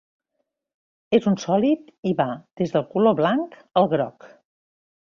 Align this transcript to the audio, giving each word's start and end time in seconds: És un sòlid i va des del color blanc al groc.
És 1.17 1.27
un 1.31 1.37
sòlid 1.43 1.93
i 2.13 2.15
va 2.23 2.27
des 2.63 2.75
del 2.79 2.89
color 2.97 3.17
blanc 3.21 3.63
al 3.83 3.93
groc. 3.95 4.33